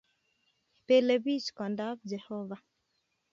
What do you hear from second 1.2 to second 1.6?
bich